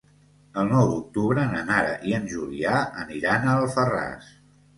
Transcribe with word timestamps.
El 0.61 0.69
nou 0.69 0.87
d'octubre 0.93 1.43
na 1.51 1.61
Nara 1.67 1.91
i 2.13 2.15
en 2.21 2.25
Julià 2.33 2.81
aniran 3.03 3.47
a 3.47 3.55
Alfarràs. 3.61 4.35